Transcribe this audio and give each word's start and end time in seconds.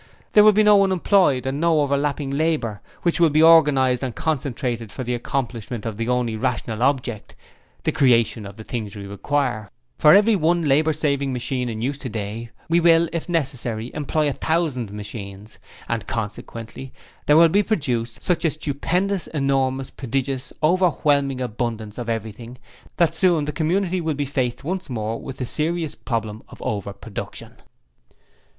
There 0.33 0.43
will 0.43 0.51
be 0.51 0.63
no 0.63 0.81
unemployed 0.83 1.45
and 1.45 1.61
no 1.61 1.79
overlapping 1.81 2.33
of 2.33 2.39
labour, 2.39 2.81
which 3.03 3.19
will 3.19 3.29
be 3.29 3.43
organized 3.43 4.01
and 4.01 4.15
concentrated 4.15 4.91
for 4.91 5.03
the 5.03 5.13
accomplishment 5.13 5.85
of 5.85 5.97
the 5.97 6.07
only 6.07 6.35
rational 6.35 6.81
object 6.81 7.35
the 7.83 7.91
creation 7.91 8.47
of 8.47 8.57
the 8.57 8.63
things 8.63 8.95
we 8.95 9.05
require... 9.05 9.69
For 9.99 10.15
every 10.15 10.35
one 10.35 10.63
labour 10.63 10.93
saving 10.93 11.31
machine 11.33 11.69
in 11.69 11.83
use 11.83 11.99
today, 11.99 12.49
we 12.67 12.79
will, 12.79 13.09
if 13.13 13.29
necessary, 13.29 13.91
employ 13.93 14.27
a 14.27 14.33
thousand 14.33 14.91
machines! 14.91 15.59
and 15.87 16.07
consequently 16.07 16.91
there 17.27 17.37
will 17.37 17.49
be 17.49 17.61
produced 17.61 18.23
such 18.23 18.43
a 18.43 18.49
stupendous, 18.49 19.27
enormous, 19.27 19.91
prodigious, 19.91 20.51
overwhelming 20.63 21.41
abundance 21.41 21.99
of 21.99 22.09
everything 22.09 22.57
that 22.97 23.13
soon 23.13 23.45
the 23.45 23.51
Community 23.51 24.01
will 24.01 24.15
be 24.15 24.25
faced 24.25 24.63
once 24.63 24.89
more 24.89 25.21
with 25.21 25.37
the 25.37 25.45
serious 25.45 25.93
problem 25.93 26.41
of 26.47 26.59
OVER 26.63 26.91
PRODUCTION. 26.93 27.57